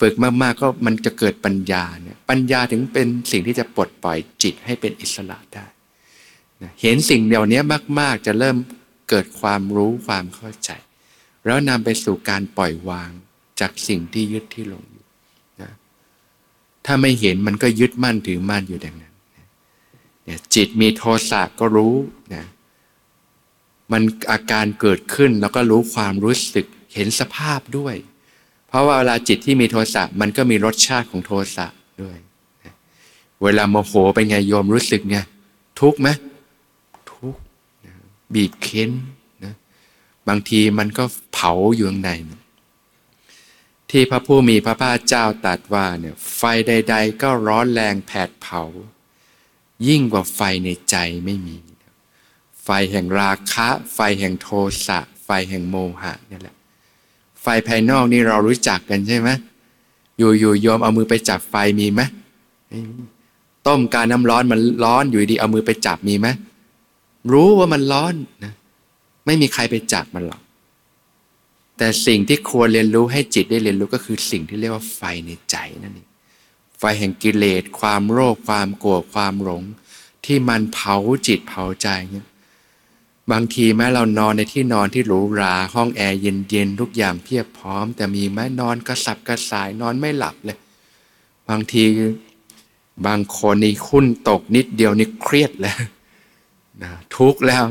[0.00, 5.66] ฝึกมากๆก็มันจะเกิดปัญญาเนี่ยปัญญาถึงเป็นสิ่งที่จะปลดปล่อยจิตให้เป็นอิสระได้
[6.62, 7.60] นะเห็นสิ่งเดียวนี้
[8.00, 8.56] มากๆ จะเริ่ม
[9.08, 10.70] เกิดความรู้ความเข้าใจ
[11.44, 13.10] แล้วนำไปสู่การปล่อยวาง
[13.60, 15.06] จากสิ่งที่ยึดที่หลงอยู่
[15.62, 15.70] นะ
[16.86, 19.14] ถ้าไม่เห็นมันก็ยึดมั่นถือมั่นอยู่ดังนั้น
[20.24, 21.94] เนี่ยจิตมีโทสะก็รู้
[22.34, 22.44] นะ
[23.92, 27.96] มันอาการเกิดขึ้นแล้วก็รู้ความรู้สึกเห็นสภาพด้วย
[28.68, 31.66] เพราะว่าเวลาจิตที่มีโทสะมันก็มีรสชาติของโทสะ
[32.02, 32.18] ด้วย
[33.42, 35.18] เวลาโมโหเป็นไงโยมรู้สึกไง
[35.80, 36.08] ทุกไหม
[37.12, 37.34] ทุก
[38.34, 38.90] บีบเค้น
[39.44, 39.54] นะ
[40.28, 42.10] บางทีมันก็เผาอยู่ข้างใน
[43.90, 48.62] ที่พระผู้มีพระภาคเจ้าตรัสว่าเนี่ยไฟใด ๆ ก็ร้อนแรงแผดเผา
[49.88, 51.56] ยิ่งกว่าไฟในใจไม่มี
[52.64, 54.48] ไฟแห่งราคะ ไฟแห่งโท
[54.86, 56.56] สะ ไฟแห่งโมหะนี่แหละ
[57.42, 59.28] ไฟภายนอกนี่เรารู้จักกันใช่ไหม
[60.18, 62.00] อยู่ๆโยมเอามือไปจับไฟมีไหม
[63.66, 66.28] ต้มการน้ำร้อนมันร้อนอยู่ดีเอามือไปจับมีไหม
[67.32, 68.52] รู้ว่ามันร้อนนะ
[69.26, 70.42] ไม่มีใครไปจับมันหรอก
[71.78, 76.08] แต่สิ่งที่ควรเรียนรู้ให้จิตได้เรียนรู้ก็คือสิ่งที่เรียกว่าไฟในใจนั่นเอง
[76.78, 79.62] ไฟแห่งกิเลสความโลภความโกรธความหลง
[80.24, 80.96] ที่มันเผา
[81.26, 82.26] จิตเผาใจเนี่ย
[83.30, 90.58] บางทีแม้เรานอนในที่นอนที่หรูหราห้องแอร์เย็นๆทุกอย่างเพียบพร้อม แต่มีแม้นอนกระสับกระส่ายนอนไม่หลับเลย
[91.48, 91.84] บางที
[93.06, 95.78] บางคนนี่คุ้นตกนิดเดียวนี่เครียดแล้ว
[96.82, 97.64] นะทุกแล้ว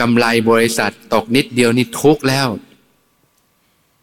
[0.00, 2.48] กำไรบริษัทตกนิดเดียวนี่ทุกแล้ว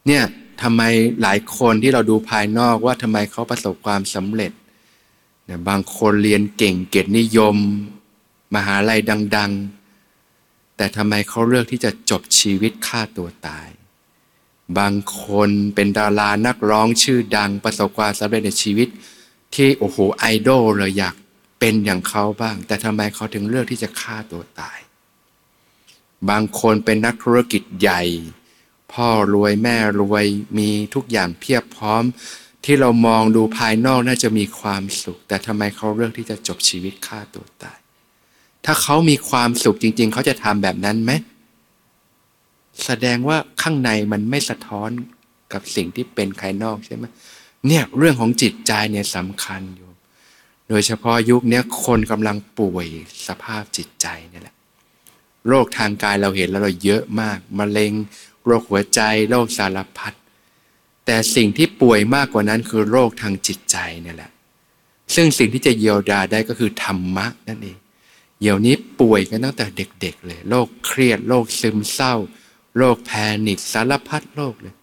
[0.08, 0.24] เนี่ย
[0.62, 0.82] ทำไม
[1.22, 4.52] หลายคนที่เราดูภายนอกว่าทำไมเขาประสบความสำเร็จ
[5.50, 7.56] นะบางคนเรียนเก่งเกียรตินิยม
[8.56, 9.00] มหาลัย
[9.36, 9.75] ดัง ๆ
[10.78, 13.68] แต่ทำไมเขาเลือกที่จะจบชีวิตฆ่าตัวตาย
[14.78, 18.88] บางคนเป็นดารานักร้องชื่อดังประสบความสำเร็จในชีวิต
[19.56, 21.16] ที่โอ้โหไอดอลเลยอยาก
[21.60, 24.78] เป็นอย่างเขาบ้าง แต่ทำไมเขาถึงเลือกที่จะฆ่าตัวตาย
[26.30, 28.02] บางคนเป็นนักธุรกิจใหญ่
[28.94, 30.26] พ่อรวยแม่รวย
[30.58, 32.04] มีทุกอย่างเพียบพร้อม
[32.66, 37.78] ที่เรามองดูภายนอกน่าจะมีความสุข แต่ทำไมเขาเลือกที่จะจบชีวิตฆ่าตัวตาย
[38.66, 41.12] ถ้าเขามีความสุขจริง ๆ เขาจะทำแบบนั้นไหม
[42.86, 44.90] แสดงว่าข้างในมันไม่สะท้อน
[45.54, 47.06] กับสิ่งที่เป็นภายนอกใช่ไหม
[47.68, 49.90] เนี่ยเรื่องของจิตใจเนี่ยสำคัญอยู่
[50.70, 52.88] โดยเฉพาะยุคนี้คนกำลังป่วย
[53.28, 54.56] สภาพจิตใจนี่แหละ
[55.48, 57.94] โรคทางกายเราเห็นแล้วเราเยอะมากมะเร็ง
[58.46, 60.14] โรคหัวใจ โรคสารพัด
[61.06, 64.32] แต่สิ่งที่ป่วยมากกว่านั้นคือโรคทางจิตใจนี่แหละ
[65.16, 67.78] ซึ่งสิ่งที่จะเยียวยาได้ก็คือธรรมะนั่นเอง
[68.42, 72.14] เดี๋ยวนี้ป่วยกันตั้งแต่เด็ก ๆ เลยโรคเครียดโรคซึมเศร้า
[72.78, 73.12] โรคแพ
[73.48, 74.76] นิคสารพัดโรคเลย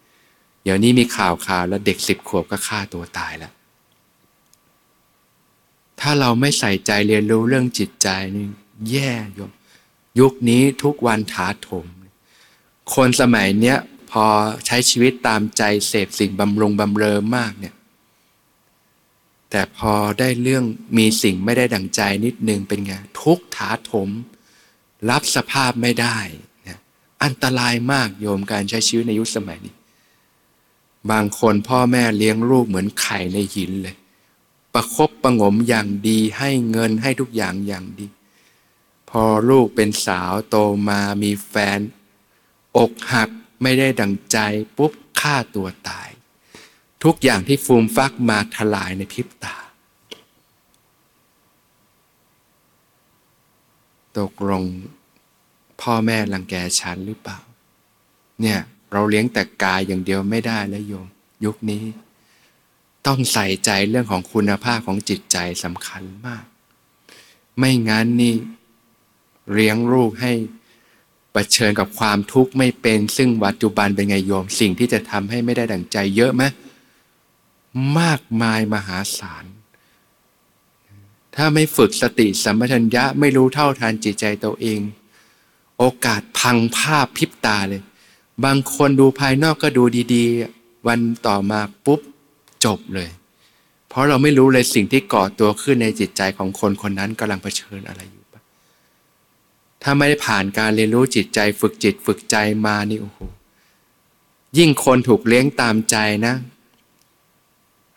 [0.64, 3.52] เดี๋ยวนี้มีข่าวข่าวแล้วเด็กสิบขวบก็ฆ่าตัวตายแล้ว
[6.00, 8.46] ถ้าเราไม่ใส่ใจเรียนรู้เรื่องจิตใจนี่
[8.90, 9.50] แย่ยม
[10.20, 11.86] ยุคนี้ทุกวันถาถม
[12.94, 13.78] คนสมัยเนี้ย
[14.10, 14.24] พอ
[14.66, 17.74] ใช้ชีวิตตามใจเสพสิ่งบำรุงบำเรอมากเนี่ย
[19.54, 20.64] แต่พอได้เรื่อง
[20.98, 24.08] มีสิ่งไม่ได้ดั่งใจนิดนึงเป็นไงทุกถาถม
[25.10, 26.18] รับสภาพไม่ได้
[26.68, 26.78] นะ
[27.22, 29.74] อันตรายมากโยมการใช้ชีวิตในยุคสมัยนี้
[31.10, 33.96] บางคนพ่อแม่เลี้ยงลูกเหมือนไข่ในหินเลย
[34.74, 38.06] ประครบประงมอย่างดีให้เงินให้ทุกอย่างอย่างดี
[39.10, 40.56] พอลูกเป็นสาวโต
[40.88, 41.80] มามีแฟน
[42.76, 43.28] อกหัก
[43.62, 44.38] ไม่ได้ดังใจ
[44.76, 46.08] ปุ๊บฆ่าตัวตาย
[47.04, 49.56] ทุกอย่างที่ฟูมฟักมาทลายในพริบตา
[54.18, 54.64] ตกลง
[55.80, 57.38] พ่อแม่รังแกฉันหรือเปล่า
[58.40, 58.58] เนี่ย
[58.92, 61.06] เราเลี้ยงแต่กายอย่างเดียวไม่ได้แล้วโยม
[61.44, 61.82] ยุคนี้
[63.06, 66.44] ต้องใส่ใจเรื่องของคุณภาพของจิตใจสำคัญมาก
[67.58, 68.34] ไม่งั้นนี่
[69.52, 70.32] เลี้ยงลูกให้
[71.34, 76.42] ปเชิญกับความทุกข์ไม่เป็น ซึ่งปัจจุบันเป็นไงโยม สิ่งที่จะทำให้ไม่ได้ดั่งใจเยอะไหม
[77.98, 79.44] มากมายมหาศาล
[81.36, 84.80] ถ้าไม่ฝึกสติสัมปชัญญะไม่รู้เท่าทานจิตใจตัวเอง
[85.78, 87.82] โอกาสพังภาพพิบตาเลย
[88.44, 92.00] บางคนดูภายนอกก็ดูดีๆ วันต่อมาปุ๊บ
[92.64, 93.10] จบเลย
[93.88, 98.22] เพราะเราไม่รู้เลยสิ่งที่ก่อตัวขึ้นในจิตใจของคนคนนั้นกำลังเผชิญอะไรอยู่
[99.82, 103.18] ถ้าไม่ได้ผ่านการเรียนรู้จิตใจฝึกจิตฝึกใจมานี่โอ้โห
[104.58, 106.34] ยิ่งคนถูกเลี้ยงตามใจนะ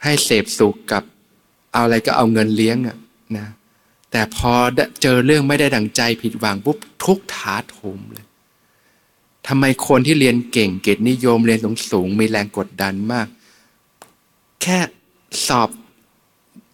[0.03, 1.03] ให้เสพสุขกับ
[1.73, 2.97] เอาอะไรก็เอาเงินเลี้ยงอะ
[3.37, 3.47] นะ
[4.11, 4.53] แต่พอ
[5.01, 8.25] เจอเรื่องไม่ได้ดังใจผิดหวังปุ๊บทุกถาโถมเลย
[9.47, 13.27] ทำไมคนที่เรียนเก่งเกียรตินิยมเรียนสูงสูงมีแรงกดดันมาก
[14.61, 14.79] แค่
[15.47, 15.69] สอบ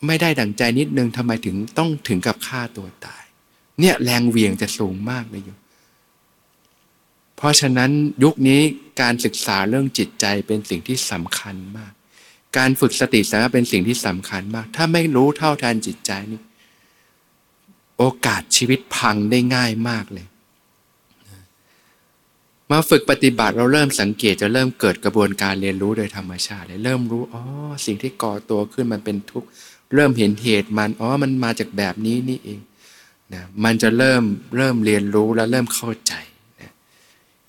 [0.08, 3.24] ไม่ได้ดังใจนิดนึงทำไมถึงต้องถึงกับฆ่าตัวตาย
[3.80, 5.58] เนี่ยแรงเวียงจะสูงมากเลยอยู่
[7.36, 7.92] เพราะฉะนั้น
[8.24, 8.62] ยุคนี้
[9.02, 11.94] การศึกษาเรื่องจิตใจเป็นสิ่งที่สำคัญมาก
[12.58, 16.42] การฝึกสติสัมปชัญญะเป็นสิ่งที่สำคัญมาก ถ้าไม่รู้เท่าทันจิตใจนี่
[17.98, 20.26] โอกาสชีวิตพังได้ง่ายมากเลย
[22.72, 27.44] มาฝึกปฏิบัติเราเริ่มสังเกตจะเริ่มเกิดกระบวนการเรียนรู้โดยธรรมชาติเลยเริ่มรู้อ๋อ
[27.86, 29.48] สิ่งที่ก่อตัวขึ้นมันเป็นทุกข์
[29.96, 32.60] เริ่มเห็นเหตุมันอ๋อมันมาจากแบบนี้นี่เอง
[33.34, 34.24] นะมันจะเริ่ม
[34.58, 36.14] เริ่มเรียนรู้และเริ่มเข้าใจ
[36.62, 36.72] นะ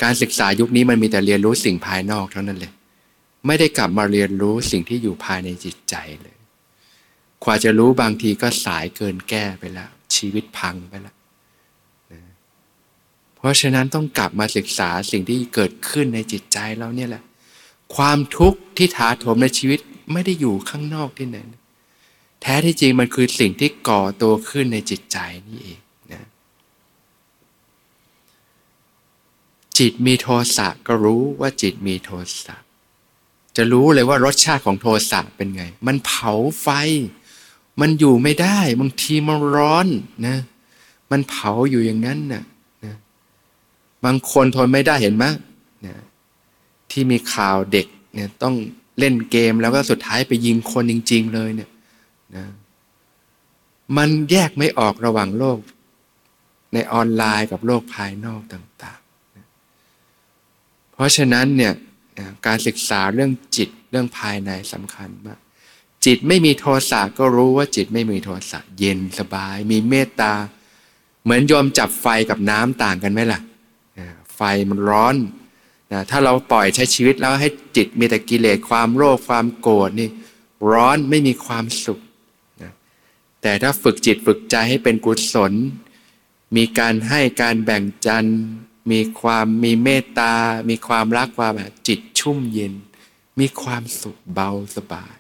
[0.03, 2.73] การศึกษายุคนี้มันมีแต่เรียนรู้สิ่งภายนอกเท่านั้นเลย
[3.47, 6.37] ไม่ได้กลับมาเรียนรู้สิ่งที่อยู่ภายในจิตใจเลย
[7.45, 11.17] กว่าจะรู้บางทีก็สายเกินแก้ไปแล้ว ชีวิตพังไปแล้ว
[12.13, 12.23] นะ
[13.37, 17.23] เพราะฉะนั้นต้องกลับมาศึกษาสิ่งที่เกิดขึ้นในจิตใจเราเนี่ยแหละ
[17.97, 19.81] ความทุกข์ที่ถาโถมในชีวิต
[20.13, 21.39] ไม่ได้อยู่ข้างนอกที่ไหน
[22.43, 25.19] แท้ที่จริงมันคือสิ่งที่ก่อตัวขึ้นในจิตใจ
[25.49, 25.81] นี่เอง
[26.13, 26.27] นะ
[29.79, 30.27] จิตมีโท
[30.57, 32.11] สะก็รู้ว่าจิตมีโท
[32.45, 32.57] สะ
[33.57, 36.69] จะรู้เลยว่ารสชาติของโทสะเป็นไง มันเผาไฟ
[37.81, 39.87] มันอยู่ไม่ได้บางทีมันร้อน
[40.27, 40.37] นะ
[41.11, 42.43] มันเผาอยู่อย่างนั้นนะ
[42.85, 42.95] นะ
[44.05, 45.25] บางคนทนไม่ได้เห็นไหม
[45.87, 45.95] นะ
[46.91, 48.55] ที่มีข่าวเด็กเนี่ยต้อง
[48.99, 51.71] เล่นเกมแล้วก็สุดท้ายไปยิงคนจริง ๆ เลยเนี่ย
[52.37, 52.47] นะ
[53.97, 55.59] มันแยกไม่ออกระหว่างโลก
[56.73, 59.47] ในออนไลน์กับโลกภายนอกต่างๆนะ
[60.93, 61.73] เพราะฉะนั้นเนี่ย
[62.19, 65.39] นะการศึกษาเรื่องจิตเรื่องภายในสำคัญมาก
[66.05, 70.33] จิตไม่มีโทสะก็รู้ว่าจิตไม่มีโทสะเย็นสบาย มีเมตตา
[71.25, 73.41] เหมือนโยมจับไฟกับน้ำต่างกันไหมล่ะ
[74.37, 74.41] ไฟ
[74.71, 75.17] มันร้อน
[75.93, 80.09] นะถ้าเราปล่อยใช้ชีวิตแล้วให้จิตมีแต่กิเลสความโลภความโกรธนี่
[80.73, 82.01] ร้อนไม่มีความสุข
[82.63, 82.73] นะ
[83.43, 85.53] แต่ถ้าฝึกจิตฝึกใจให้เป็นกุศล
[86.57, 88.29] มีการให้การแบ่งจัน
[88.91, 90.35] มีความมีเมตตา
[90.71, 91.53] มีความรักความ
[91.89, 92.75] จิตชุ่มเย็น
[93.41, 95.17] มีความสุขเบาสบาย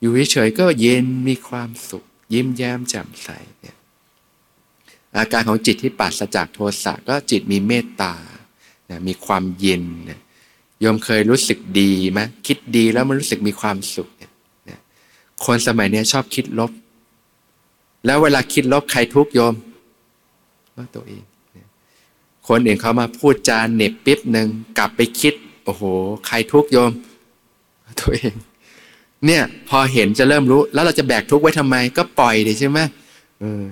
[0.00, 3.28] อยู่เฉยๆก็เย็นมีความสุข ยิ้มแย้มแจ่มใส
[3.60, 3.76] เนี่ย
[5.16, 8.14] อาการของจิตที่ปัสจากโทสะก็จิตมีเมตตา
[8.90, 10.20] นะมีความเย็นนะ
[10.80, 14.30] โยมเคยรู้สึกดีไหมคิดดีแล้วมันรู้สึกมีความสุขเนี่ย
[14.68, 14.78] นะ
[15.44, 16.70] คนสมัยนี้ชอบคิดลบ
[18.06, 19.54] แล้วเวลาคิดลบใครทุกโยม
[20.76, 21.22] ว่าตัวเอง
[22.52, 24.48] คนอื่นเขามาพูดจาเน็บปิ๊บหนึ่ง
[24.78, 25.34] กลับไปคิด
[25.64, 25.82] โอ้โห
[26.26, 26.90] ใครทุกโยม
[28.00, 28.34] ตัวเอง
[29.26, 32.78] เนี่ยพอเห็นจะเริ่มรู้ แล้วเราจะแบกทุกไว้ทำไม ก็ปล่อยดิใช่ไหม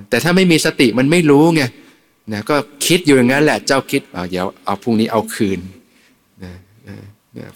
[0.09, 1.62] แต่ถ้าไม่มีสติมันไม่รู้ไง
[2.33, 2.57] นะก็
[2.87, 5.59] คิดอยู่อย่างนั้นแหละ เจ้าคิดเอาเดี๋ยวเอาพรุ่งนี้เอาคืน
[6.45, 6.55] นะ
[6.89, 6.97] นะ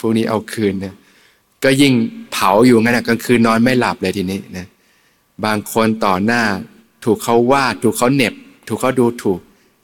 [0.00, 0.94] พรุ่งนี้เอาคืนนะ
[1.64, 1.92] ก็ยิ่ง
[2.32, 4.66] เผาอยู่งั้นนะกลางคืนนอนไม่หลับเลยทีนี้นะ
[5.44, 6.42] บางคนต่อหน้า
[7.04, 8.34] ถูกเขาว่า ถูกเขาเน็บ
[8.68, 9.40] ถูกเขาดูถูก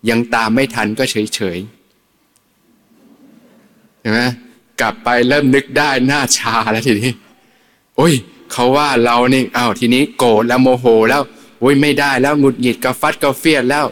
[0.09, 1.59] ยังตามไม่ทันก็เฉยเฉย
[4.01, 4.20] เห็นไหม
[4.80, 7.12] กลับไปเริ่มนึกได้หน้าชาแล้วทีนี้
[7.96, 8.14] โอ้ย
[8.53, 11.22] เขาว่าเรานี่อ้าวทีนี้โกรธแล้วโมโหแล้ว
[11.61, 13.84] โอ้ยไม่ได้แล้วหงุดหงิดกระฟัดกระเฟียดแล้ว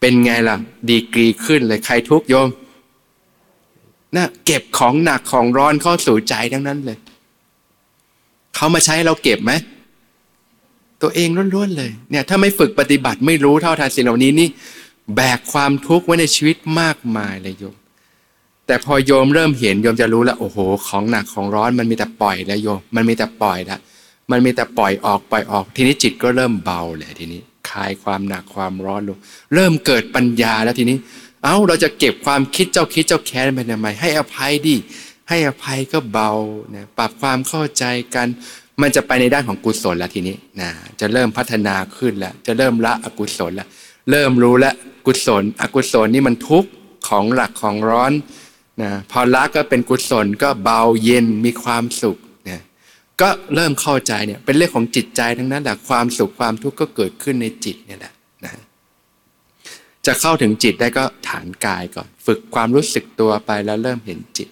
[0.00, 0.56] เป็นไงล่ะ
[0.88, 2.48] ดีกรีขึ้นเลยใครทุกโยม
[4.16, 6.98] นะเก็บของหนักของร้อนเข้าสู่ใจทั้งนั้นเลย
[8.54, 9.52] เขามาใช้เราเก็บไหม
[11.02, 14.48] ตัวเองล้วนๆเลยเนี่ย ถ้าไม่ฝึกปฏิบัติไม่รู้เท่าทานสิ่งเหล่านี้นี่
[15.14, 17.76] แบกความทุกข์ไว้ในชีวิตมากมายเลยโยม
[18.66, 23.80] แต่พอโยมเริ่มเห็นโยมจะรู้แล้วโอ้โห ของหนักของร้อนมันมีแต่ปล่อยแล้วโยม มันมีแต่ปล่อยล้ว
[24.30, 27.40] มันมีแต่ปล่อยออกปล่อยออก ทีนี้จิตก็เริ่มเบาเลยทีนี้
[27.70, 29.18] คลายความหนักความร้อนลง
[29.54, 30.96] เริ่มเกิดปัญญาแล้วทีนี้
[31.44, 34.76] เอ้าเราจะเก็บความคิดเจ้าคิดเจ้าแค้นไปทำไมให้อภัยดิ
[35.28, 36.30] ให้อภัยก็เบา
[36.74, 37.84] นะปรับความเข้าใจ
[38.14, 38.26] กัน
[38.80, 43.68] มันจะไปในด้านของกุศลแล้วทีนี้นะจะเริ่มพัฒนาขึ้นแล้วจะเริ่มละอกุศลแล้ว
[44.10, 44.74] เริ่มรู้แล้ว
[45.06, 46.70] กุศล อกุศลนี่มันทุกข์
[47.08, 48.12] ของหลักของร้อน
[48.82, 52.60] นะพอละก็เป็นกุศลก็เบาเย็นมีความสุขนะ
[53.20, 58.12] ก็เริ่มเข้าใจเนี่ยเป็นเรื่องของจิตใจทั้งนั้นแหละความสุขความทุกข์ก็เกิดขึ้นในจิตเนี่ยแหละ
[58.44, 58.52] นะ
[60.06, 64.48] จะเข้าถึงจิตได้ก็ฐานกายก่อน ฝึกความรู้สึกตัวไปแล้วเริ่มเห็นจิต